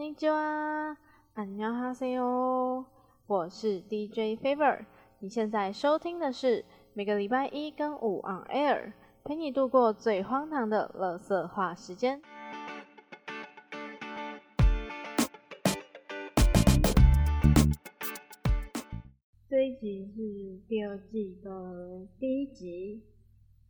[0.00, 0.96] 尼基哇，
[1.34, 2.86] 안녕하세 요，
[3.26, 4.86] 我是 DJ Favor，
[5.18, 12.22] 你现在收听的是每个礼拜一跟五 on air，陪你度过最荒唐的乐色话时间。
[19.50, 23.02] 这一集是第二季的第一集，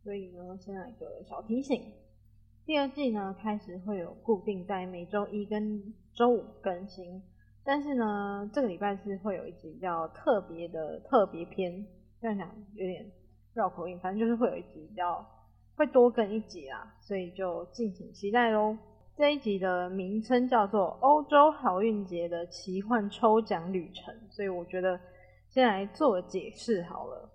[0.05, 2.00] 所以呢，先来个小提醒。
[2.64, 5.82] 第二季呢，开始会有固定在每周一跟
[6.14, 7.20] 周五更新，
[7.64, 11.84] 但是呢，这个礼拜是会有一集比较特别的特别篇，
[12.20, 13.04] 这样讲有点
[13.54, 15.26] 绕口令，反正就是会有一集比较
[15.76, 18.76] 会多更一集啊，所以就敬请期待喽。
[19.16, 24.98] 这一集的名称叫做《欧洲好运节的奇幻抽奖旅程》，所以我觉得
[25.48, 27.28] 先来做解释好了。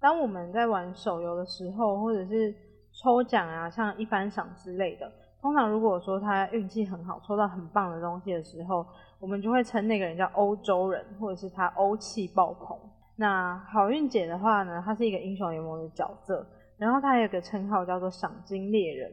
[0.00, 2.54] 当我们在玩手游的时候，或者是
[2.92, 5.10] 抽奖啊，像一番赏之类的。
[5.40, 8.86] 通常如果说他运气很好，抽到很棒的东西的时候，
[9.18, 12.78] 我们就会称那个人叫欧洲人，或者是他欧气爆棚。
[13.16, 16.46] 那好运姐的话呢，她是一个英雄联盟的角色，
[16.78, 19.12] 然后她还有个称号叫做赏金猎人。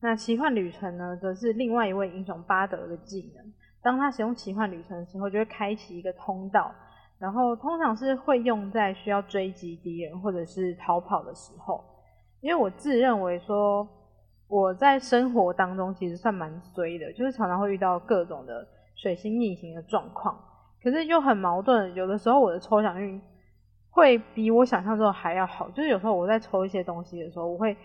[0.00, 3.52] 那奇幻旅程呢，则是另外一位英雄巴德的技能。
[3.82, 6.70] 当他使用奇幻旅程的时候，就会开启一个通道，
[7.18, 11.82] 然后通常是会用在需要追击敌人或者是逃跑的时候。
[12.40, 13.86] 因为我自认为说，
[14.48, 20.38] 我在生活当中其实算蛮衰的，就是常常会遇到各种的水星逆行的状况，
[20.82, 21.94] 可是又很矛盾。
[21.94, 23.20] 有的时候我的抽奖运
[23.90, 27.76] 会比我想象中还要好，就是有时候我在抽一些东西的时候，我会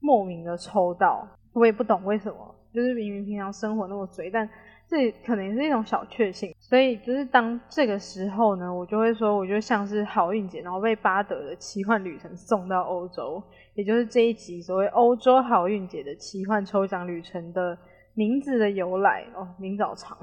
[0.00, 4.48] 莫名的抽到，我也不懂为什么，就是明明平常生活那么衰，但
[4.88, 6.52] 这可能是一种小确幸。
[6.68, 13.42] 所以就是当这个时候呢，我就会说，我就像是好运姐，然后被巴德的奇幻旅程送到欧洲。
[13.74, 17.78] 也就是这一集所谓欧洲好运姐的奇幻抽奖旅程的
[18.12, 20.18] 名字的由来哦，名早长，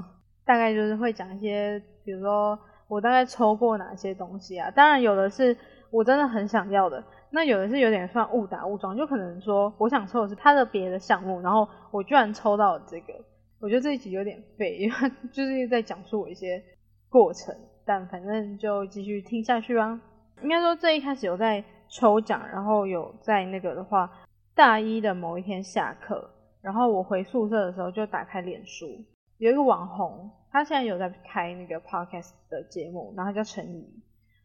[0.46, 5.58] 大概就是会讲一些，比如说我大概抽过哪些东西啊，当然有的是
[5.90, 13.14] 我真的很想要的，那有的是有点算误打误撞，就可能说我想抽的是他的别的项目，然后我居然抽到了这个，
[13.66, 14.96] 我觉得这一集有点废，因为
[15.32, 16.64] 就是在讲述我一些
[17.10, 17.52] 过程，
[17.84, 20.00] 但反正就继续听下去吧。
[20.44, 21.64] 应该说这一开始有在。
[21.88, 24.12] 抽奖，然后有在那个的话，
[24.56, 26.28] 大一的某一天下课，
[26.60, 28.88] 然后我回宿舍的时候就打开脸书，
[29.38, 33.88] 有一个网红，他现在有在开那个 podcast 的节目，然后叫陈怡。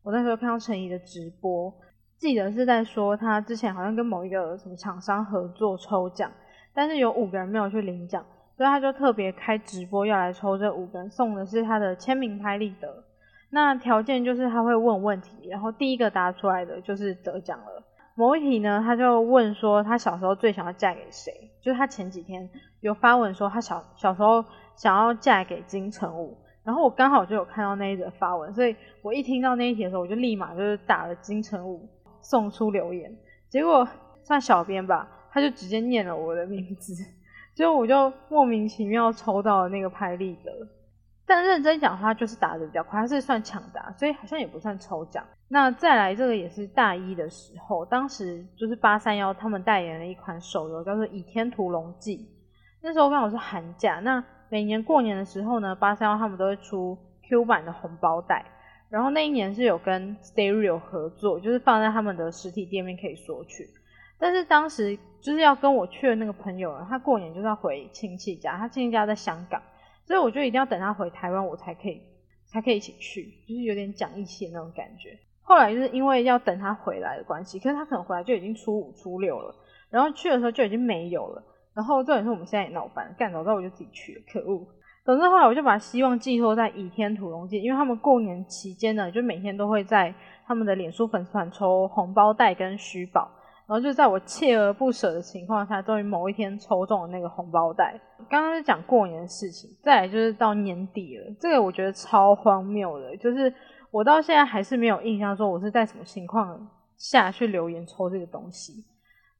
[0.02, 1.74] 我那时候看到陈怡的直播，
[2.18, 6.30] 记得是在说他之前好像跟某一个什么厂商合作抽奖，
[6.74, 8.24] 但是有五个人没有去领奖，
[8.60, 13.02] 所以他就特别开直播要来抽这五根，送的是他的签名拍立得。
[13.48, 17.82] 那条件就是他会问问题，然后第一个答出来的就是得奖了。
[18.14, 21.32] 某一题呢，他就问说他小时候最想要嫁给谁？
[21.62, 22.46] 就是他前几天
[22.82, 24.44] 有发文说他小小时候
[24.76, 31.88] 想要嫁给金城武，然后我刚好就有看到那一则发文，所以我一听到那一题的时候，我就立马就是打了金城武
[32.20, 33.10] 送出留言，
[33.48, 33.88] 结果
[34.22, 36.92] 算小编吧，他就直接念了我的名字，
[37.60, 40.50] 所以我就莫名其妙抽到了那个拍立得。
[41.26, 45.22] 但认真讲，他就是打的比较快，他是算抢答，所以好像也不算抽奖。
[45.46, 52.16] 那再来这个也是大一的时候，当时就是八三幺他们代言了一款手游，叫做《倚天屠龙记》。
[52.80, 56.96] 那时候刚好是寒假，那每年过年的时候呢，八三幺他们都会出
[57.28, 58.42] Q 版的红包袋。
[58.88, 63.68] 然后那一年是有跟 Stereo 合作，就是放在他们的实体店面可以索取。
[64.20, 69.60] 但是当时就是要跟我去的那个朋友，他过年就是要回亲戚家，他亲戚家在香港。
[70.04, 72.02] 所以我就一定要等他回台湾，我才可以
[72.46, 75.16] 才可以一起去，就是有点讲义气的那种感觉。
[75.42, 79.54] 后来就是因为要等他回来的关系，可是他可能回来就已经初五初六了，
[79.88, 81.42] 然后去的时候就已经没有了。
[81.74, 84.66] 然后重点是我们现在也闹翻，干早知道我就自己去了，可恶！
[85.04, 90.12] 总之后来我就把希望寄托在倚天屠龙记，因为他们过年期间呢，就每天都会在
[90.46, 93.30] 他们的脸书粉丝团抽红包袋跟虚宝。
[93.70, 97.94] 然后就在我锲而不舍的情况下，终于某一天抽中了那个红包袋。
[98.28, 103.54] 刚刚是讲过年的事情，再来就是到年底了，这个我觉得超荒谬的，就是
[103.92, 108.72] 我到现在还是没有印象说我是在什么情况下去留言抽这个东西。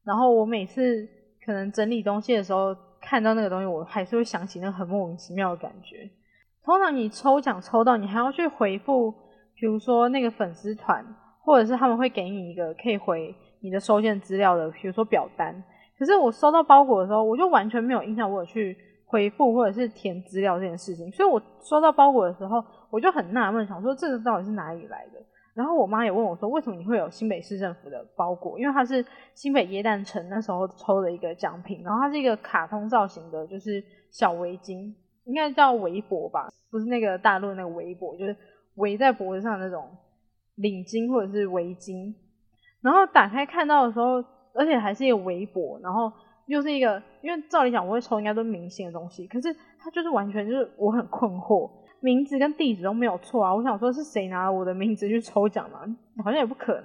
[0.05, 1.05] 然后我每次
[1.45, 6.09] 可能整理东西的时候看到那个东西，我还是会想起那很莫名其妙的感觉。
[6.63, 9.11] 通常你抽奖抽到，你还要去回复，
[9.57, 11.05] 比如说那个粉丝团，
[11.43, 13.35] 或者是他们会给你一个可以回。
[13.61, 15.63] 你的收件资料的，比如说表单，
[15.99, 25.21] 可是我收到包裹的时候，我就完全没有印象我有去回复或者是填资料这件事情，所以我收到包裹的时候，我就很纳闷，想说这个到底是哪里来的？
[25.53, 28.59] 然后我妈也问我说，为什么你会有新北市政府的包裹？
[28.59, 29.05] 因为它是
[29.35, 38.35] 新北耶诞城那时候抽的一个奖品，然后它是一个卡通造型的，就是小围巾，应该叫围脖吧，不是那个大陆那个围脖，就是
[38.77, 39.91] 围在脖子上那种
[40.55, 42.15] 领巾或者是围巾。
[42.83, 44.25] 然后打开看到的时候，
[44.55, 46.11] 而且还是一个围脖，然后
[46.47, 53.55] 又是一个，因为照理讲我会抽应该都是明星的东西，可是它就是完全就是我很困惑，名字跟地址都没有错啊！
[53.55, 55.81] 我想说是谁拿了我的名字去抽奖嘛？
[56.25, 56.85] 好像也不可能。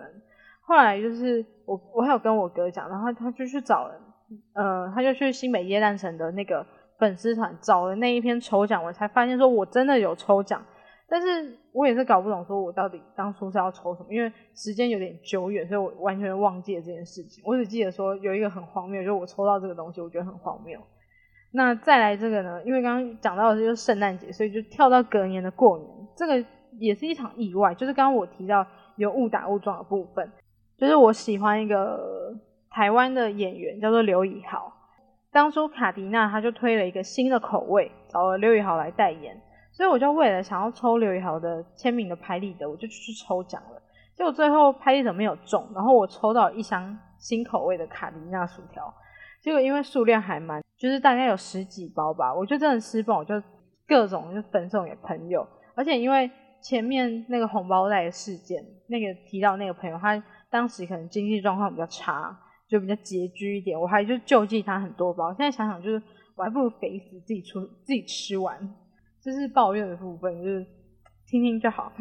[0.61, 3.95] 后来就是我我还有跟我哥讲，然后他就去找了，
[4.53, 6.65] 呃，他就去新北耶诞城的那个
[6.99, 10.61] 粉丝团找了那一篇抽奖，我才发现说我真的有抽奖。
[11.07, 17.43] 但是我也是搞不懂，说我到底当初是要抽什么，因为时间有点久远，所以我完全忘记了这件事情。
[17.45, 20.79] 我只记得说有一个很荒谬，就是我抽到这个东西，我觉得很荒谬。
[21.51, 22.59] 那再来这个呢？
[22.65, 26.43] 因为刚刚讲到的就是圣诞节，所以就跳到隔年的过年，这个
[26.79, 27.73] 也是一场意外。
[27.75, 28.65] 就是刚刚我提到
[28.95, 30.31] 有误打误撞的部分，
[30.77, 32.35] 就是我喜欢一个
[32.71, 34.73] 台湾的演员叫做刘以豪，
[35.31, 39.39] 当初卡迪娜他就推了一个新的口味，找了刘以豪来代言。
[39.75, 43.81] 所以我就为了想要抽刘宇豪的签名的拍立得，我就去抽奖了。
[44.15, 48.93] 结果最后拍立得没有中，然后我抽到一箱新口味的卡迪娜薯条。
[49.41, 53.35] 结果因为数量还蛮，就是大概有十几包吧，我就真的吃饱，我就
[53.85, 55.45] 各种就分送给朋友。
[55.75, 56.31] 而且因为
[56.61, 62.33] 前面那个红包袋的事件，那个提到那个朋友，他当时可能经济状况比较差，
[62.69, 65.33] 就比较拮据一点，我还就救济他很多包。
[65.33, 66.01] 现在想想，就是
[66.37, 68.57] 我还不如肥死自己出自己吃完。
[69.25, 70.63] 这是抱怨的部分，就是
[71.25, 71.91] 听听就好。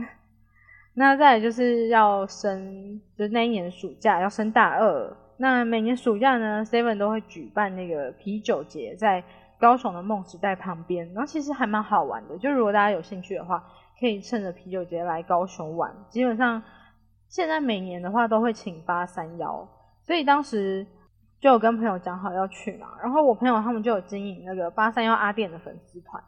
[0.93, 5.17] 那再就是要升，就是那一年暑假要升大二。
[5.39, 9.25] 那每年暑假呢，Seven 都会举办那个啤酒节，在
[9.59, 11.07] 高雄的梦时代旁边。
[11.15, 13.65] 然后其实还蛮好玩的，就如果大家有兴趣的话，
[13.99, 15.91] 可以趁着啤酒节来高雄玩。
[16.11, 16.63] 基本上
[17.29, 19.67] 现在每年的话都会请八三幺，
[20.03, 20.87] 所以当时
[21.41, 22.89] 就有跟朋友讲好要去嘛。
[23.03, 26.23] 然后我朋友他们就有经营那个八三幺阿店的粉丝团。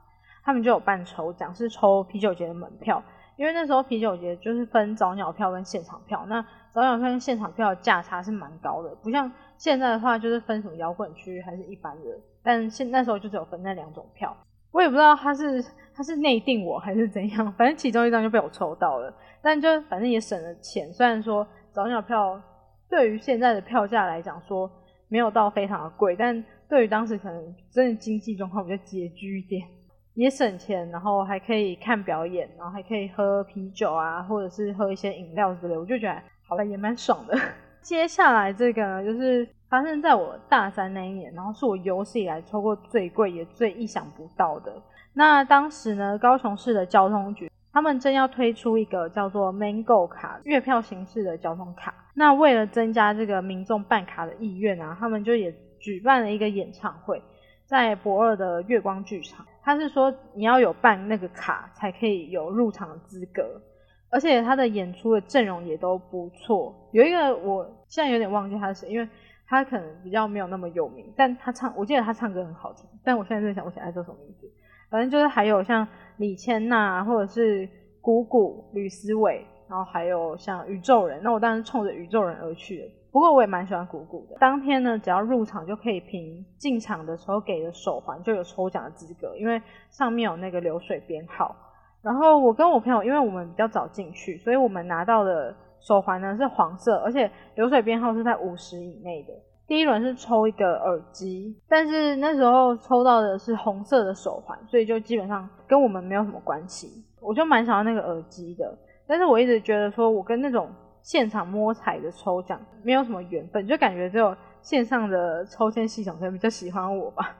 [0.47, 3.03] 他们就有办抽奖，是抽啤酒节的门票，
[3.37, 6.41] 因为那时候啤酒节就是分早鸟票跟现场票，那
[6.73, 12.11] 早鸟票跟现场票的价差是蛮高的，不像现在的话就是分什么摇滚区还是一般的，
[12.45, 14.37] 但现那时候就只有分那两种票，
[14.71, 15.61] 我也不知道他是
[15.93, 22.41] 他是内定我还是怎样， 反正其中一张就被我抽到了，但就反正也省了钱，虽然说早鸟票
[22.89, 24.71] 对于现在的票价来讲说
[25.09, 29.67] 没有到非常的贵，但对于当时可能真的经济状况比较拮据一点。
[30.17, 37.39] 也省钱，然后还可以看表演，然后还可以喝啤酒啊，或者是喝一些饮料之类，我就觉得好了，也蛮爽的。
[37.83, 44.73] 接下来这个呢，就是发生在我大三那一年，然后是我有史以来抽过最贵也最意想不到的。
[45.13, 57.23] 那当时呢，高雄市的交通局他们正要推出一个叫做 Mango 卡月票形式的交通卡，那为了增加这个民众办卡的意愿啊，他们就也举办了一个演唱会，
[57.67, 59.45] 在博二的月光剧场。
[59.67, 63.43] 他是说你要有办那个卡才可以有入场的资格，
[64.11, 66.73] 而且他的演出的阵容也都不错。
[66.93, 69.09] 有一个我现在有点忘记他是谁，因为
[69.45, 74.49] 他可能比较没有那么有名，但他唱我记得他唱歌很好听，但我现在真的想不起来叫什么名字。
[74.89, 75.85] 反正就是还有像
[76.19, 77.69] 李千娜或者是
[78.01, 82.85] 谷谷、吕思伟，然后还有像宇宙人，那我当然冲着宇宙人而去的。
[83.17, 84.37] 不过我也蛮喜欢鼓鼓的。
[84.39, 89.59] 当天呢，只要入场就可以凭进场的时候给的手环就有抽奖的资格，因为
[89.89, 91.57] 上面有那个流水编号。
[92.03, 99.33] 然后我跟我朋友，因为我们比较早进去，所以我们拿到的手环呢是黄色，而且流水编号是在五十以内的。
[99.67, 107.03] 第一轮是抽一个耳机，但是那时候抽到的是红色的手环，所以就基本上跟我们没有什么关系。
[107.23, 110.69] 我就蛮想要那个耳机的，但是我一直觉得说我跟那种。
[111.07, 117.33] 现场摸彩的抽奖没有什么缘分，就感觉只有线上的抽签系统可能比较喜欢我吧。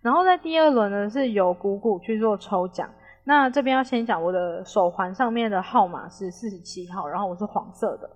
[0.00, 2.88] 然后在第二轮呢，是由谷谷去做抽奖。
[3.24, 8.08] 那这边要先讲我的手环上面的号码是四十七号，然后我是黄色的。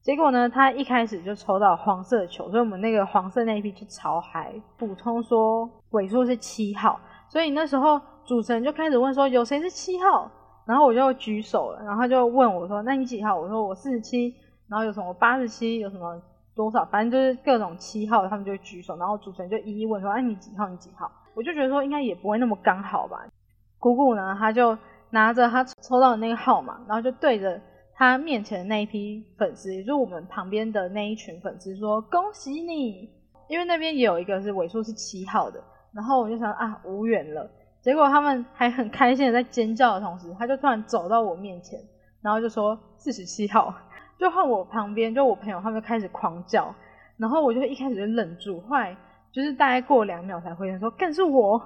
[0.00, 4.54] 结果呢，他一开始就抽到黄色的球，所以我们那个黄色那一批就超嗨。
[4.78, 6.98] 补充说尾数是七号，
[7.28, 10.30] 所以那时候主持人就开始问说有谁是七号，
[10.64, 13.38] 然后我就举手了，然后他就问我说那你几号？
[13.38, 14.34] 我说我四十七。
[14.68, 16.20] 然后有什么八十七，有什么
[16.54, 20.68] 多少，反正就是各种七号，他们就举手，然后主持人就一一问说：“哎，你几号？
[20.68, 23.18] 你几号？”我就觉得说应该也不会那么刚好吧。
[23.78, 24.76] 姑姑呢，他就
[25.10, 27.60] 拿着他抽到的那个号码，然后就对着
[27.94, 33.08] 他面前的那一批粉丝，也就是我们旁边的那一群粉丝说：“恭喜你！”
[33.48, 37.48] 因为那边也有一个是尾数是七号的，然后我就想啊，无缘了。
[37.80, 41.78] 结果他们还很开心的在尖叫的同时，他就突然走到我面前，
[42.22, 43.72] 然后就说：“四十七号。”
[44.18, 46.74] 就换我旁边，就我朋友他们开始狂叫，
[47.16, 48.96] 然后我就一开始就愣住，后来
[49.32, 51.60] 就是大概过两秒才回神说更是我，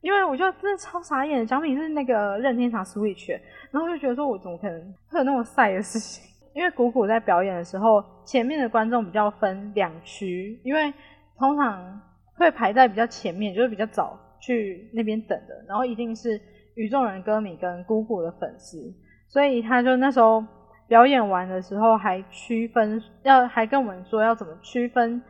[0.00, 3.32] 因为我就真的超傻眼，奖品是那个任天堂 Switch，
[3.70, 6.24] 然后我就觉得说我怎么可能会有那么晒的事情？
[6.54, 10.92] 因为谷谷在表演的时候，前面的观众比较分两区，因为
[11.38, 12.00] 通常
[12.34, 16.40] 会排在比较前面，就是比较早去那边等的，然后一定是
[16.74, 18.92] 宇宙人歌迷跟谷谷的粉丝，
[19.28, 20.44] 所以他就那时候
[20.90, 25.22] 表演完的时候还区分，要还跟我们说要怎么区分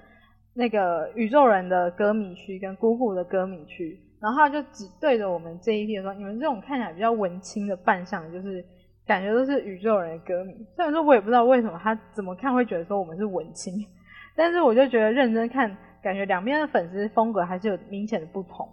[0.55, 8.64] 那个宇宙人的歌迷区跟姑姑的歌迷区，然后他就只对着我们这一批说：“你们这种看起来比较文青的扮相，就是。”
[9.07, 13.75] 感觉都是宇宙人的歌迷，虽然说我也不知道为什么他怎么看会觉得说我们是文青，
[14.37, 18.69] 但是我就觉得认真看，感觉两边的粉丝风格还是有明显的不同。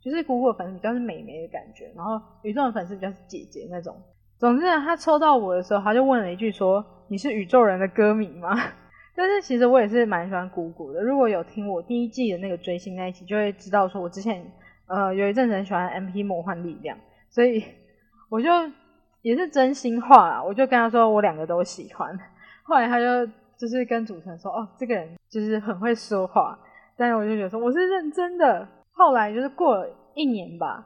[0.00, 3.96] 就是姑姑的粉丝比较是美眉的感觉，然后宇宙的粉丝比较是姐姐那种。
[4.40, 8.58] 总之呢，他抽到我的时候，他就问了一句说：“你是宇宙人的歌迷吗？”
[9.14, 11.02] 但是其实我也是蛮喜欢姑姑的。
[11.02, 14.44] 如果有听我第一季的那个追星那一期，就会知道说我之前
[14.86, 17.62] 呃有一阵子很喜欢 M P 魔幻力量，所以
[18.28, 18.48] 我就。
[19.22, 22.18] 也是真心话啊，我就跟他说我两个都喜欢。
[22.62, 26.58] 后来他就就是跟主持人说，哦，这个人就是很会说话。
[26.96, 28.66] 但是我就觉得说我是认真的。
[28.92, 30.82] 后来就是过了一年吧，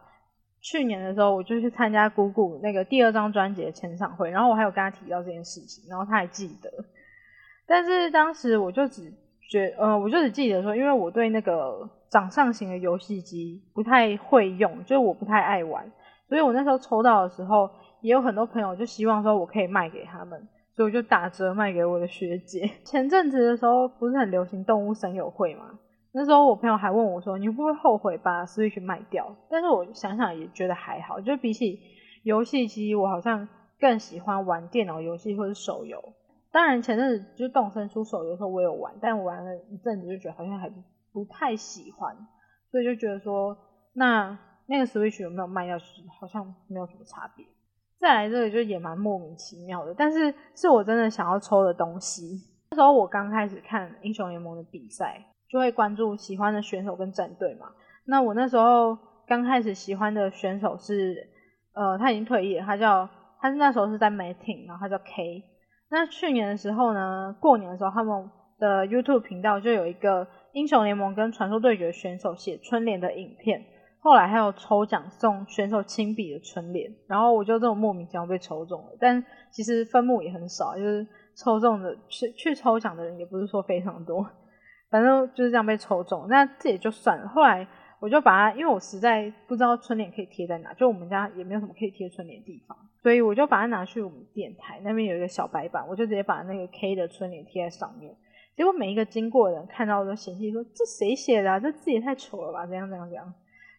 [0.64, 6.70] 去年的时候我就去参加姑姑那个第二张专辑的签唱会，然后我还有跟他提到这件事情，然后他还记得。
[7.66, 9.12] 但是当时我就只
[9.50, 15.92] 觉，呃，我就只记得说，因为我对那个掌上型的游戏机不太会用，就是我不太爱玩，
[16.28, 17.70] 所以我那时候抽到的时候。
[18.04, 20.38] 也有很多朋友就希望说我可以卖给他们，
[20.76, 22.70] 所以我就打折卖给我的学姐。
[22.84, 25.70] 前阵子的时候不是很流行动物森友会吗？
[26.16, 31.80] 那时候我朋友还问我说：“你会不会后悔把 Switch 卖掉？”但是我想想也觉得还好，就比起
[32.22, 33.48] 游戏机，我好像
[33.80, 36.00] 更喜欢玩电脑游戏或者手游。
[36.52, 40.70] 当然前阵子就动身出手游的时候我有玩，但我玩了一阵子就觉得好像还
[41.12, 42.16] 不太喜欢，
[42.70, 43.58] 所以就觉得说
[43.94, 45.76] 那那个 Switch 有没有卖掉，
[46.20, 47.44] 好像没有什么差别。
[47.98, 52.40] 再来这个就也蛮莫名其妙的，但是是我真的想要抽的东西。
[52.70, 57.68] 那时候我刚开始看英雄联盟的比赛，就会关注喜欢的选手跟战队嘛。
[58.06, 61.28] 那我那时候刚开始喜欢的选手是，
[61.74, 63.08] 呃，他已经退役了，他叫
[63.40, 65.44] 他是那时候是在 Mating，然后他叫 K。
[65.90, 73.64] 那去年的时候呢，过年的时候他们的 YouTube 频道就有一个英雄联盟跟传说对决选手写春联的影片。
[74.00, 81.06] 后来还有抽奖送选手亲笔的春联，然后我就这种莫名其妙被抽中了，但其实分母也很少，就是
[81.36, 84.28] 抽中的去去抽奖的人也不是说非常多，
[84.94, 87.26] 反正就是这样被抽中，那这也就算了。
[87.26, 87.66] 后来
[87.98, 98.14] 我就把它，因为我实在不知道春联可以贴在哪，就我们家也没有什么可以贴春联的地方，所以我就把它拿去我们电台那边有一个小白板，我就直接把那个 K 的春联贴在上面。
[98.56, 101.50] 结果每一个经过的人看到都嫌弃说：“这谁写的？
[101.50, 103.34] 啊这字也太丑了吧！”这样这样这样。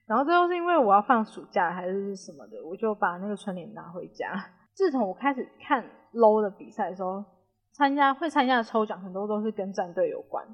[0.06, 4.36] 然后最后是因为我要放暑假还是什么的，我就把那个春联拿回家。
[4.74, 5.82] 自从我开始看
[6.12, 7.24] low 的比赛的时候，
[7.72, 10.46] 参加会参加的抽奖很多都是跟战队有关。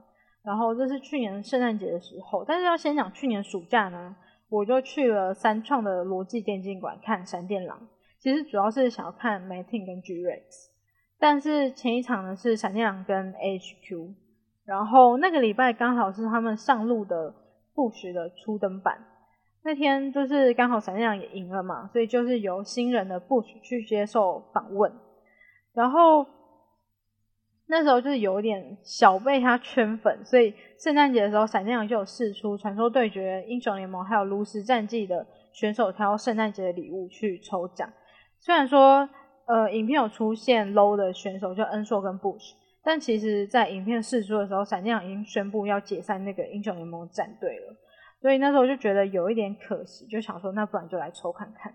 [0.43, 4.15] 然后这是去年圣诞节的时候，但是要先讲去年暑假呢，
[4.49, 7.87] 我就去了三创的罗技电竞馆看闪电狼。
[8.19, 10.69] 其实主要是想要看 Matin 跟 Grex，
[11.19, 14.13] 但是前一场呢是闪电狼跟 HQ，
[14.65, 17.33] 然后那个礼拜刚好是他们上路的
[17.73, 19.03] 不时的初登版。
[19.63, 24.91] 那天就是刚好闪电狼也赢了嘛，所以就是由新人的 Bush 去接受访问，
[25.73, 26.25] 然后
[27.71, 37.89] 那时候就是有点小被他圈粉，所以圣诞节的时候闪电狼就有试出传说对决、英雄联盟还有炉石战绩的选手挑圣诞节的礼物去抽奖。
[38.41, 39.09] 虽然说
[39.45, 42.51] 呃影片有出现 low 的选手就恩硕跟 Bush，
[42.83, 47.73] 但其实在影片试出的时候，闪电狼已经宣布要解散那个英雄联盟战队了。
[48.19, 51.73] 所以那时候就觉得有一点可惜，就想说那不然就来抽看看。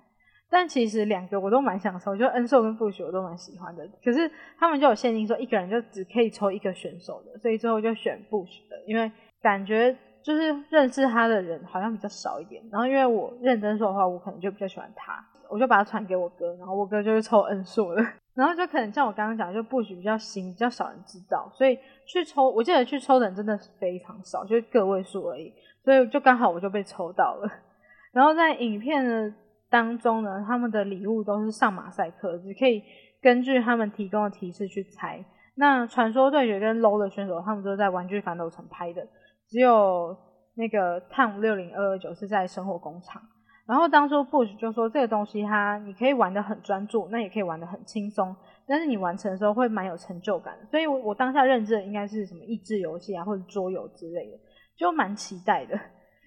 [0.48, 3.86] 但其实两个我都蛮想抽，就恩寿跟布许我都蛮喜欢的。
[4.04, 9.10] 可是他们就有限定说一个人就只可以抽一个选手的，所以最后就选布许的，因为
[9.42, 12.62] 感觉就是认识他的人好像比较少一点。
[12.70, 18.02] 然后因为我认真说的话，我可能就比较喜欢他，我就把他传给我哥，然后我哥就是抽恩寿的。
[18.36, 21.76] 然后就可能像我刚刚讲，就布许比较新，比较少人知道，所以
[22.06, 25.52] 去抽，我记得去抽的人真的是非常少，就是个位数而已。
[25.82, 27.50] 所以就刚好我就被抽到了，
[28.12, 29.32] 然后在影片的
[29.68, 32.82] 当中呢，他们的礼物都是上马赛克，只可以
[33.20, 35.24] 根据他们提供的提示去猜。
[35.56, 39.06] 那传说对决跟 low 的选手，他们都是在玩具反斗城拍的，
[39.48, 40.16] 只有
[40.54, 43.22] 那个 Tom 六零二二九是在生活工厂。
[43.66, 48.36] 然后当初 Bush 就说这个东西它你可以玩的很专注，那也可以玩的很轻松，
[48.68, 50.54] 但是你完成的时候会蛮有成就感。
[50.70, 54.38] 所以我我当下认知的应该是什么益智游戏啊，或者桌游之类的。
[54.76, 55.74] 就蛮期待的，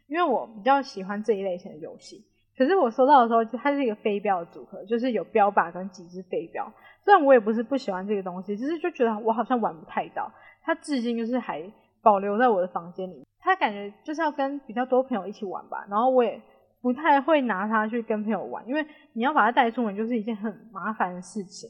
[0.08, 2.26] 因为我比较喜欢这一类型的游戏。
[2.60, 6.70] 可是我收到的时候，它是一个飞镖的组合，就是有标靶跟几只飞镖。
[7.06, 10.30] 虽然我也不是不喜欢这个东西，只是就觉得我好像玩不太到。
[10.62, 11.64] 它至今就是还
[12.02, 13.26] 保留在我的房间里。
[13.40, 16.42] 它感觉就是要跟比较多朋友一起玩吧，然后我也
[16.82, 21.70] 不太会拿它去跟朋友玩，因为你要把它带出门就是一件很麻烦的事情。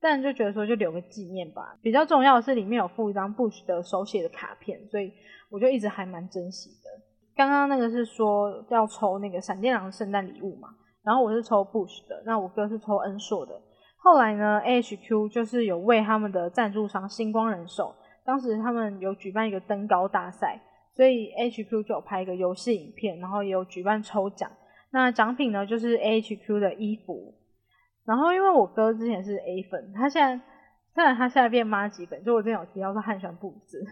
[0.00, 1.76] 但就觉得说就留个纪念吧。
[1.82, 5.12] 比较重要的是里面有附一张 Bush 的手写的卡片，所以
[5.50, 7.09] 我就一直还蛮珍惜的。
[7.40, 10.68] 刚刚那个是说要抽那个闪电狼圣诞礼物嘛，
[11.02, 13.58] 然后我是抽 Bush 的，那我哥是抽恩硕的。
[13.96, 17.94] 后来呢，AHQ 就是有为他们的赞助商星光人寿，
[18.26, 20.60] 当时他们有举办一个登高大赛，
[20.94, 24.50] 所以 AHQ 就有拍一个游戏影片，然后也有举办抽奖。
[24.90, 27.32] 那奖品呢就是 AHQ 的衣服。
[28.04, 30.44] 然后因为我哥之前是 A 粉，他现在
[30.92, 33.82] 虽然他现在变妈几粉，就我之前有提到说很喜欢布子，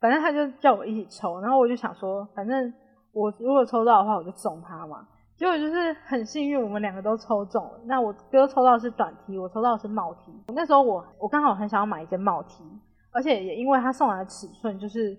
[0.00, 2.72] 反正他就叫我一起抽，然后我就想说，反正
[3.12, 5.06] 我如果抽到的话，我就送他嘛。
[5.36, 7.80] 结果就是很幸运，我们两个都抽中了。
[7.84, 10.32] 那我哥抽到的是短 T，我抽到的是帽 T。
[10.48, 12.64] 那时候我我刚好很想要买一件帽 T，
[13.12, 15.16] 而且也因为他送来的尺寸，就是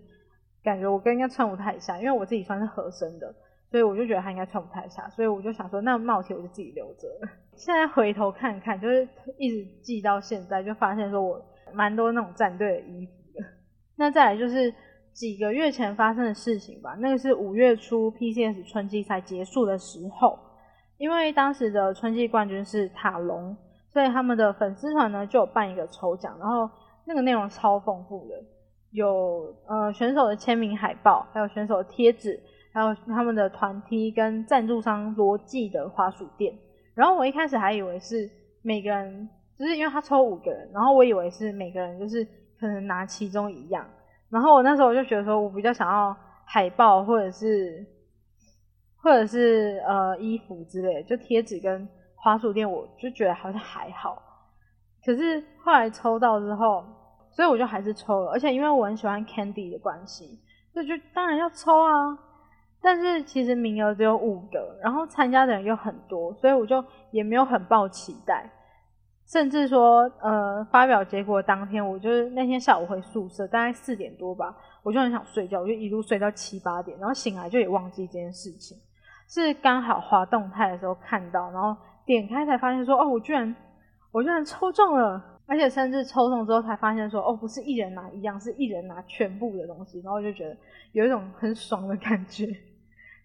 [0.62, 3.34] 感觉我哥应该穿不太下，因为我自己穿是合身的，
[3.72, 7.08] 所以我就觉得他应该穿不太下，所以我就想说，那帽 T 我就自己留着。
[7.56, 9.08] 现在回头看看，就是
[9.38, 11.42] 一直记到现在，就发现说我
[11.74, 13.14] 蛮多那种战队的衣服。
[14.00, 14.74] 那再来就是。
[15.12, 20.40] 几个月前发生的事情吧，那个是五月初 PCS 春季赛结束的时候，
[20.98, 23.58] 因为当时的春季冠军是塔隆，
[23.92, 26.70] 所以他们的粉丝团呢就有办一个抽奖，然后
[27.06, 28.36] 那个内容超丰富的，
[28.92, 32.40] 有呃选手的签名海报，还有选手的贴纸，
[32.72, 36.54] 还有他们的团梯跟赞助商罗技的花鼠店。
[36.94, 38.30] 然后我一开始还以为是
[38.62, 39.28] 每个人，
[39.58, 42.26] 就是因为他抽五个人，然后我以为是每个人就是
[42.60, 43.86] 可能拿其中一样。
[44.30, 47.86] 然后我那时候我就觉得说，我比较想要海报或者是
[48.98, 54.22] 或者是呃衣服之类，就贴纸跟花束店，我就觉得好像还好。
[55.06, 56.86] 可是后来抽到之后，
[57.32, 58.32] 所以我就还是抽了。
[58.32, 60.40] 而且因为我很喜欢 Candy 的关系，
[60.74, 62.18] 所以就当然要抽啊。
[62.82, 68.50] 但是其实名额只有五个，然后参加的人又很多，所以我就也没有很抱期待。
[69.30, 78.76] 甚至说，呃，发表结果当天，我就是那天下午回宿舍，大概四点多吧，我就很想睡觉，我就一路睡到七八点，然后醒来就也忘记这件事情，
[79.28, 83.56] 是刚好滑动态的时候看到，然后点开才发现说，哦，我居然，
[84.12, 90.58] 我居然抽中了，而且甚至抽中之后才发现说，哦，不是一人拿一样，是一人拿全部的东西，然后我就觉得
[90.94, 92.48] 有一种很爽的感觉。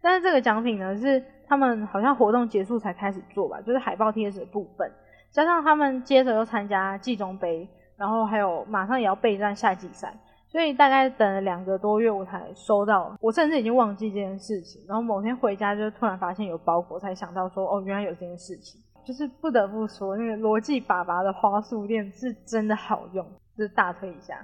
[0.03, 4.93] 但是这个奖品呢，是他们好像活动结束才开始做吧，就是海报贴纸的部分。
[5.35, 10.17] 加上他们接着又参加季中杯，然后还有马上也要备战夏季赛，
[10.47, 13.13] 所以大概等了两个多月我才收到。
[13.21, 18.81] 我甚至已经忘记这件事情，然后某天回家就突然发现有包裹，才想到说哦，原来有这件事情。
[19.05, 23.27] 就是不得不说，那个罗技爸爸的花束链是真的好用，
[23.59, 24.35] 就是大推一下。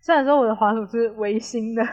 [0.00, 1.86] 虽然说我的滑鼠是微星的，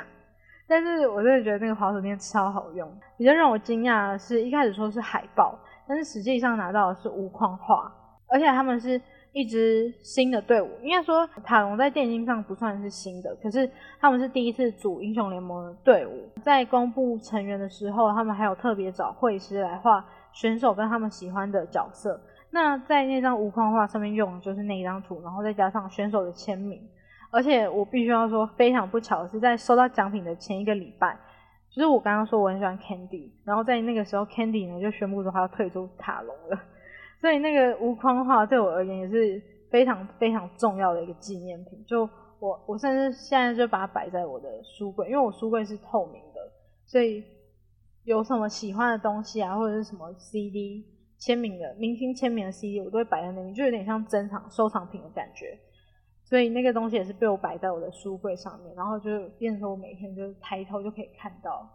[0.67, 2.89] 但是我真的觉得那个滑鼠链超好用。
[3.17, 7.93] 比较让我惊讶的是，一开始说是海报，但是实际上拿到的是无框画。
[8.29, 16.29] 而且他们是一支新的队伍，应该说塔隆在电竞上不算是新的，可是他们是第一次组英雄联盟的队伍。
[16.43, 22.19] 在公布成员的时候，他们还有特别找绘师来画选手跟他们喜欢的角色。
[22.49, 26.81] 那在那张无框画上面用的就是那一张图，然后再加上选手的签名。
[27.29, 31.15] 而且我必须要说，非常不巧的是，在收到奖品的前一个礼拜，
[31.69, 36.59] 就是我刚刚说我很喜欢 Candy，然后在那个时候 Candy 呢就宣布说他要退出塔隆了。
[37.19, 41.83] 所以那个无框画对我而言也是非常非常重要的一个纪念品。
[41.85, 42.07] 就
[42.39, 46.39] 我我甚至现在就把它摆在我的书柜，因为我书柜是透明的，
[46.85, 47.23] 所以
[48.03, 50.85] 有什么喜欢的东西啊，或者是什么 CD
[51.17, 55.57] 签名的明星签名的 CD，我都会摆在那里，就有点像珍藏收藏品的感觉。
[56.23, 61.67] 所以那个东西也是被我摆在我的书柜上面，然后就变成我每天就是抬头就可以看到，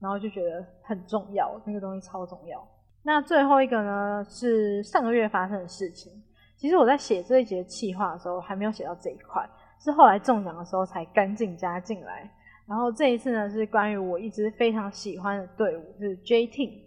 [0.00, 2.66] 然后就觉得很重要，那个东西超重要。
[3.02, 6.12] 那最后一个呢，是上个月发生的事情。
[6.56, 12.30] 其实我在写这一节企划的时候，还没有写到这一块，是后来中奖的时候才赶紧加进来。
[12.66, 16.82] 然后这一次呢，是关于我一直非常喜欢的队伍，是 J Team。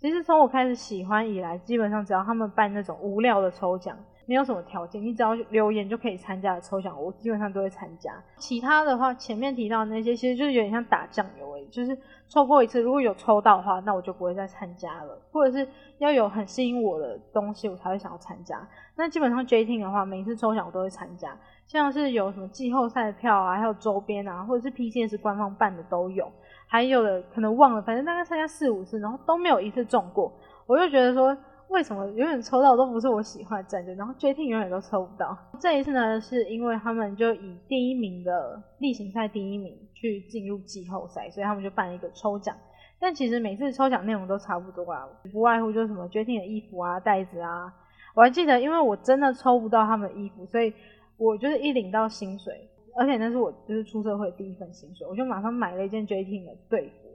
[0.00, 3.96] 其实从我开始喜欢以来，基本上只要他们办那种无聊的抽奖，
[4.28, 8.12] 没有什么条件，你只要留言就可以参加的抽奖，我基本上都会参加。
[8.36, 11.98] 其他的话，前面提到那些，其实就是有点像打酱油而已，就是。
[12.30, 15.18] 抽过一次，如果有抽到的话，那我就不会再参加了。
[15.32, 18.68] 或者是要有很吸引我的东西，我才会想要参加。
[18.96, 21.34] 那基本上 J T 的话，每次抽奖我都会参加，
[21.66, 26.30] 像是有什么季后赛的票啊，还有周边啊，或者是 PCS 官方办的都有。
[26.66, 30.30] 还有的可能忘了，反正大概参加四五次，然后都没有一次中过。
[30.66, 31.34] 我就觉得说，
[31.68, 35.36] 为什么永远抽到都不是我喜欢的战队，然后 J Team 永远都抽不到？
[35.60, 42.56] 这一次呢，是因为他们就以第一名的例行赛第一名去进入季后赛，所以他们就办了一个抽奖。
[42.98, 47.70] 但其实每次抽奖内容都差不多啊，不外乎就是什么 J Team 的衣服啊、袋子啊。
[48.14, 50.72] 我还记得，因为我真的抽不到他们的衣服，所以
[51.18, 57.10] 我就是一领到薪水，而且那是我就是出社会第一份薪水，我就马上买了一件 J Team 的队服。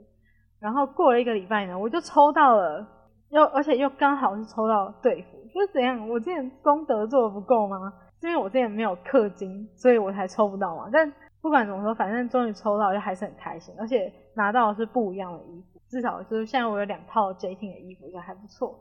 [0.60, 2.86] 然后过了一个礼拜呢，我就抽到了。
[3.34, 6.08] 又而且又刚好是抽到队服，就是怎样？
[6.08, 7.92] 我之前功德做的不够吗？
[8.20, 10.88] 是因为我之前没有氪金，所以我才抽不到嘛。
[10.92, 13.74] 但不管怎么说，反正终于抽到，就还是很开心。
[13.76, 18.78] 而且拿到的是不一样的衣服，至少就是现在我有两套 J T 的衣服，就还不错。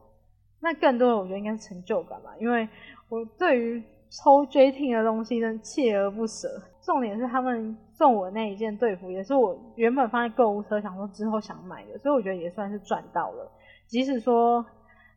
[0.61, 2.69] 那更多的我觉得应该是成就感吧，因为
[3.09, 6.47] 我对于抽 J T 的东西真的锲而不舍。
[6.85, 13.51] 重点是他们送我那一件队服，也是我原本放在购物车想说之后想买的，所以我觉得也算是赚到了。
[13.93, 14.65] 即使说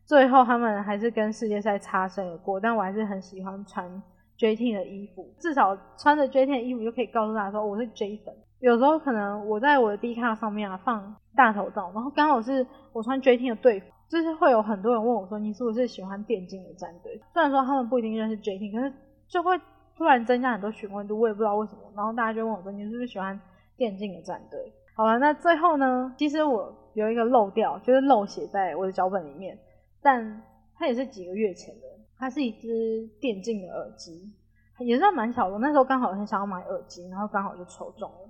[0.05, 4.03] 最后他们还是跟世界赛擦身而过，但我还是很喜欢穿
[4.37, 5.27] J T 的衣服。
[5.39, 8.31] 至少穿着 J T 的衣服就可以告诉大家说我是 J 粉。
[8.59, 12.63] 有时候可能我在我的 D 卡上面啊放大头照，然后刚好是
[12.93, 17.19] 我穿 J T 的队服，就是会有很多人问我说你是不是喜欢电竞的战队？
[17.33, 18.93] 虽然说他们不一定认识 J T，可是
[19.27, 19.59] 就会
[19.97, 21.81] 突然增加很多询问度，我也不知道为什么。
[21.95, 23.39] 然后大家就问我说你是不是喜欢
[23.75, 24.71] 电竞的战队？
[24.97, 26.11] 好了，那最后呢？
[26.17, 29.55] 其实我有一个漏掉，就是漏写在我的脚本里面，
[30.01, 30.41] 但
[30.75, 31.81] 它也是几个月前的。
[32.17, 34.33] 它是一只电竞的耳机，
[34.79, 35.59] 也算蛮小的。
[35.59, 38.29] 那时候刚好很想要买耳机，然后刚好就抽中了。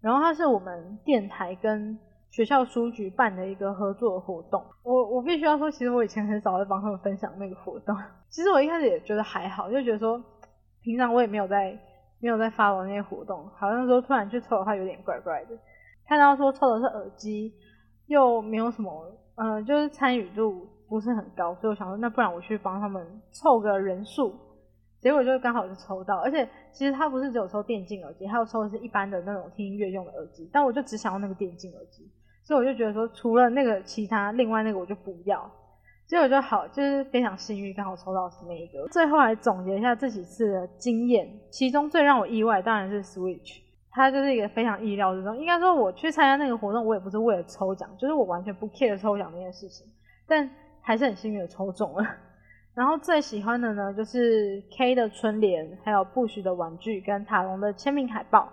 [0.00, 1.96] 然后它是我们电台跟
[2.30, 4.60] 学校书局办的一个合作活动。
[4.82, 7.96] 我我必须要说，其实我以前很少会帮他们分享那个活动。
[8.28, 10.20] 其实我一开始也觉得还好，就觉得说
[10.82, 11.78] 平常我也没有在
[12.18, 15.50] 没有在发我那些活动，好像说突然去抽的话有点怪怪的。
[16.08, 17.52] 看到说抽的是耳机，
[18.06, 18.90] 又没有什么，
[19.34, 24.34] 呃，就是参与度不是很高，所以我想说，那不然我去帮他们凑个人数，
[25.02, 32.10] 结果就刚好就抽到，而且其实他不是只有抽电竞耳机，他有抽的是一般的那种听音乐用的耳机，但我就只想要那个电竞耳机，
[32.42, 35.48] 所以我就觉得说，除了那个其他，另外那个我就不要，
[36.06, 38.88] 结果就好，就是非常幸运，刚好抽到是那一个。
[38.88, 43.67] 最后来总结一下这几次的经验，其中最让我意外当然是 Switch。
[43.98, 45.36] 它就是一个非常意料之中。
[45.36, 49.84] 应该说，我去参加那个活动，我也不是为了抽奖，就是我完全不 care 抽奖这件事情。
[50.26, 50.48] 但
[50.80, 52.06] 还是很幸运的抽中了。
[52.74, 58.48] 然后最喜欢的呢，就是 K 的春联，还有布许的玩具跟塔隆的签名海报。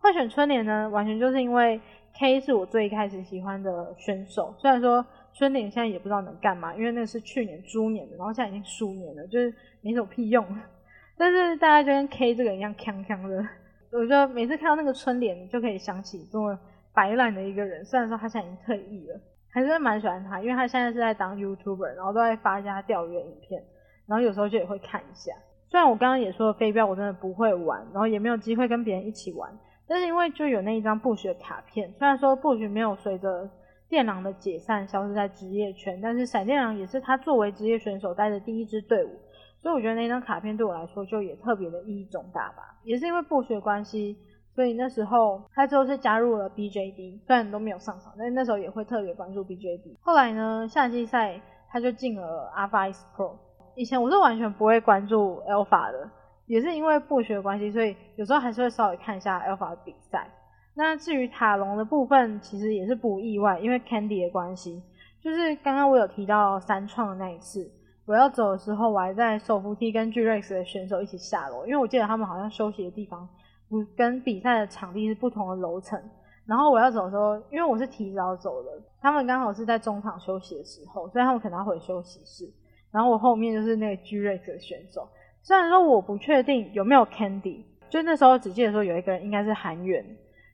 [0.00, 1.80] 会选春联呢，完全就是因为
[2.18, 4.52] K 是我最一开始喜欢的选手。
[4.58, 10.44] 虽然说春联现在也不知道能干嘛，因为那是去年猪年的，然后现在已经鼠年了，就是没什么屁用。
[11.16, 13.46] 但是大家就跟 K 这个一样，锵锵的。
[13.90, 16.58] 我觉得每次看到那个春联，就可以想起这么
[16.94, 17.84] 白烂的一个人。
[17.84, 19.20] 虽然说他现在已经退役了，
[19.50, 23.62] 还是蛮喜欢他，因为他现在是在当 YouTuber，然后都在发一下钓鱼的影片，
[24.06, 25.32] 然后有时候就也会看一下。
[25.70, 29.50] 虽然我刚刚也说了飞镖我真的不会玩，然后也没有机会跟别人一起玩，
[29.86, 33.48] 但是因为就有那一张布局的卡片，虽然说布局没有随着
[33.88, 39.10] 电狼的解散消失在职业圈，但是闪电狼也是他作为职业选手带的第一支队伍。
[39.68, 44.16] 所以我觉得那张卡片对我来说就也特别的意义重大吧，也是因为不学关系，
[44.54, 49.98] 所以那时候他之后是加入了 BJD，虽然都没有上场，但那时候也会特别关注 BJD。
[50.00, 51.38] 后来呢，夏季赛
[51.70, 53.36] 他就进了 Alpha X Pro。
[53.76, 56.08] 以前我是完全不会关注 Alpha 的，
[56.46, 60.30] 也是因为不学关系，所以有时候还是会稍微看一下 Alpha 的比赛。
[60.74, 64.82] 那至于塔隆的部分，其实也是不意外，因为 Candy 的关系，
[65.22, 67.70] 就是刚刚我有提到三创的那一次。
[68.08, 73.28] 我要走的时候，我还在手扶梯跟 G Rex 的选手一起下楼，因为我记得他们好像休息的地方
[73.68, 76.02] 不跟比赛的场地是不同的楼层。
[76.46, 78.70] 然后我要走的时候，因为我是提早走的，
[79.02, 82.50] 他们刚好是在中场休息的时候，所以他们可能要回休息室。
[82.90, 85.06] 然后我后面就是那个 G Rex 的选手，
[85.42, 90.02] 虽然说我不确定有没有 Candy，就那时候只记得说有一个人应该是韩元，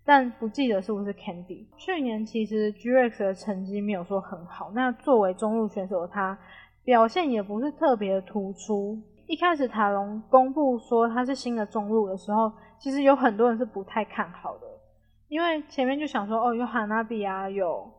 [0.04, 1.66] 但不记得是不是 Candy。
[1.76, 6.36] 去年其实 G Rex 的成绩没有说很好，那作为中路选手的他。
[6.84, 8.98] 表现也不是特别突出。
[9.26, 14.66] 一开始塔隆公布说他是新的中路的时候，其实有很多人是不太看好的，
[15.28, 17.90] 因为前面就想说哦有哈纳比啊，有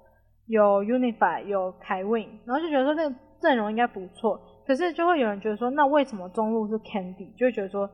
[0.45, 4.39] 有 Unify，有凯 Win，然后就觉得说这个阵容应该不错。
[4.67, 7.35] 可是就会有人觉得说，那为什么中路是 Candy？
[7.35, 7.89] 就会觉得说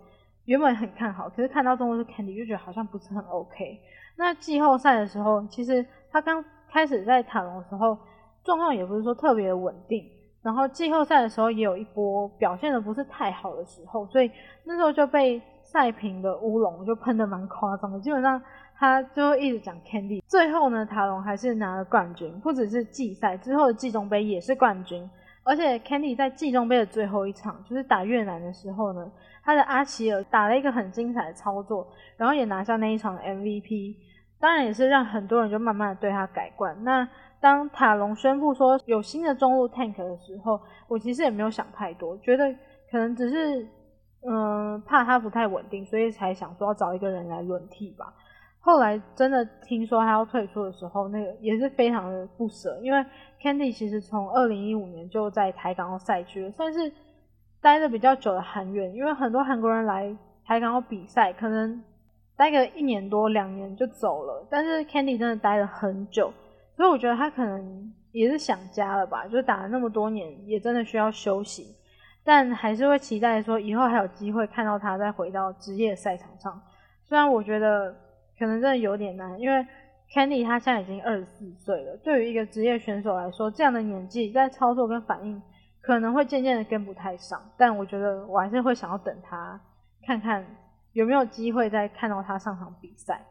[0.46, 3.80] 原本很看好，可是看到中路是 Candy，就觉得好像不是很 OK。
[4.18, 7.98] 那季后赛的时候，其实他刚开始在塔隆的时候，
[8.44, 10.04] 状况也不是说特别稳定。
[10.42, 14.32] 然后季后赛的时候也有一波表现的不是太好的时候，所以
[14.64, 18.42] 那时候就被赛平的乌龙就喷的蛮夸张的，基本上
[18.76, 20.24] 他就会一直讲 Candy。
[20.28, 25.08] 最后呢，塔隆还是拿了冠军，不只是季赛之后的季中杯也是冠军。
[25.44, 29.12] 而且 Candy 在季中杯的最后一场，就是打越南的时候呢，
[29.44, 33.96] 他的阿奇尔打了一个很精彩的操作，然后也拿下那一场 MVP。
[34.40, 36.76] 当然也是让很多人就慢慢的对他改观。
[36.84, 37.08] 那
[37.42, 42.54] 当塔隆宣布说有新的中路 Tank 的时候，我其实也没有想太多，觉得
[42.90, 43.68] 可能只是
[44.26, 48.14] 嗯怕他不太稳定，所以才想说要找一个人来轮替吧。
[48.60, 53.04] 后来真的听说他要退出的时候，那个也是非常的不舍，因为
[53.42, 56.94] Candy 其实从二零一五年就在台港澳赛区，算是
[57.60, 61.84] 待的比较久的韩援，因为很多韩国人来台港澳比赛，可能
[62.38, 66.32] 待个一年多两年就走了，但是 Candy 真的待了很久，
[66.82, 71.76] 所以我觉得他可能也是想家了吧，就打了那么多年，也真的需要休息，
[72.24, 76.60] 但还是会期待说以后还有机会看到他再回到职业赛场上，
[77.04, 77.96] 虽然我觉得。
[78.40, 79.68] 可能真的有点难，因为
[80.12, 81.96] Candy 他现在已经二十四岁了。
[81.98, 85.40] 对于一个职业选手来说，这样的年纪在操作跟反应
[85.80, 87.40] 可能会渐渐的跟不太上。
[87.56, 89.62] 但我觉得我还是会想要等他，
[90.08, 90.44] 看看
[90.94, 93.24] 有没有机会再看到他上场比赛。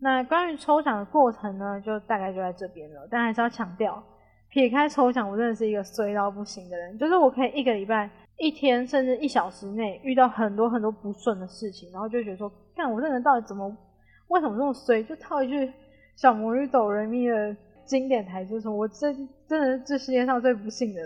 [0.00, 3.06] 那关于抽奖的过程呢，就大概就在这边了。
[3.10, 4.02] 但还是要强调，
[4.48, 6.96] 撇开抽奖，我真的是一个衰到不行的人。
[6.98, 8.08] 就是我可以一个礼拜、
[8.38, 13.76] 一天甚至一小时内遇到很多很多不顺的事情，然后就觉得说，看我这人到底怎么？
[14.28, 15.02] 为什么这么衰？
[15.04, 15.70] 就套一句
[16.16, 21.02] 小魔女斗人咪的经典台词说：“我真真的是这世界上最不幸的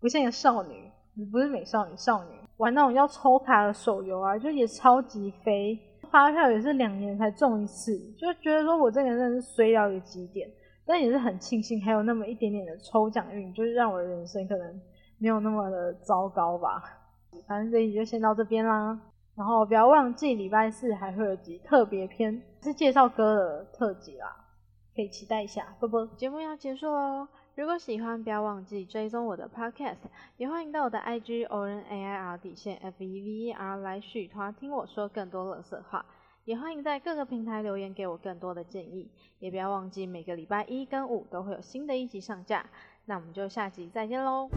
[0.00, 0.90] 不幸的少女，
[1.30, 5.78] 不是美少女，少女玩那种要抽卡的手游啊，就也超级飞，
[6.10, 10.48] 发票也是两年才中一次，就觉得说我这个人真的是衰到一个极点。
[10.86, 14.80] 但也是很庆幸还有那么一点点的抽奖运，就是让我的人生可能
[15.18, 16.82] 没有那么的糟糕吧。
[17.46, 19.00] 反正这集就先到这边啦。”
[19.36, 24.26] 然后不要忘记礼拜四还会有集特别篇，是介绍歌的特辑啦，
[24.94, 25.74] 可以期待一下。
[25.78, 27.26] 啵啵，节目要结束喽，
[27.60, 29.98] 如果喜欢，不要忘记追踪我的 podcast，
[30.38, 36.06] 也欢迎到我的 IG o r n A I R 底线 F E V E R 来续团听我说更多乐色话，
[36.46, 42.64] 也欢迎在各个平台留言给我更多的建议，也不要忘记每个礼拜一跟五都会有新的一集上架，
[43.04, 44.48] 那我们就下集再见喽。